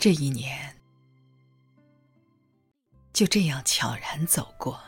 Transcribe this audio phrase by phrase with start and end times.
[0.00, 0.80] 这一年
[3.12, 4.80] 就这样悄然走过，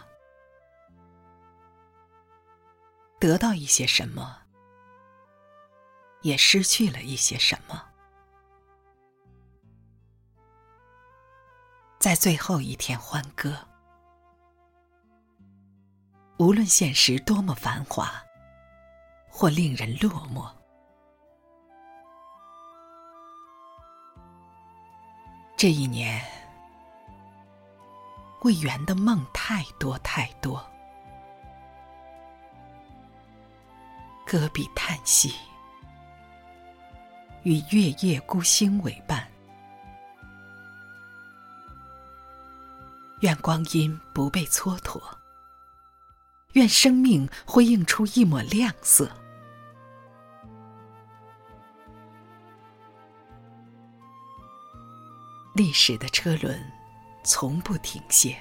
[3.20, 4.38] 得到一些什么，
[6.22, 7.90] 也失去了一些什么。
[11.98, 13.68] 在最后一天欢歌，
[16.38, 18.10] 无论现实多么繁华，
[19.28, 20.50] 或令人落寞，
[25.62, 26.20] 这一年
[28.40, 30.60] 未圆的梦太多太多，
[34.26, 35.32] 搁笔叹息，
[37.44, 39.24] 与月夜孤星为伴。
[43.20, 45.00] 愿光阴不被蹉跎，
[46.54, 49.08] 愿生命辉映出一抹亮色。
[55.54, 56.58] 历史的车轮
[57.22, 58.36] 从不停歇，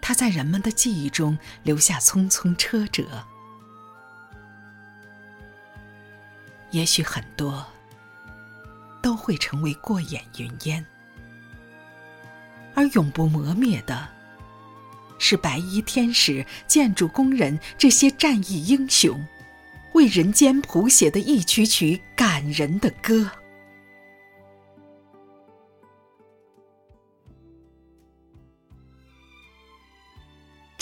[0.00, 3.04] 它在人们的记忆中留下匆匆车辙。
[6.70, 7.62] 也许很多
[9.02, 10.84] 都会成为过眼云烟。
[12.74, 14.08] 而永不磨灭的，
[15.18, 19.22] 是白衣天使、建筑工人这些战役英雄，
[19.92, 23.30] 为人间谱写的一曲曲感人的歌。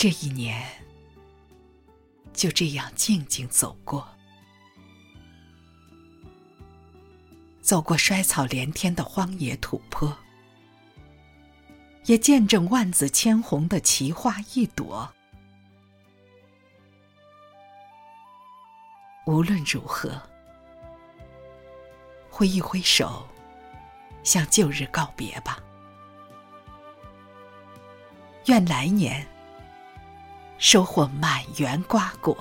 [0.01, 0.67] 这一年
[2.33, 4.03] 就这样静静走过，
[7.61, 10.11] 走过衰草连天的荒野土坡。
[12.05, 15.07] 也见证万紫千红的奇花一朵。
[19.27, 20.19] 无论如何，
[22.27, 23.23] 挥一挥手，
[24.23, 25.59] 向旧日告别吧。
[28.47, 29.23] 愿来年
[30.61, 32.37] 收获满园瓜果。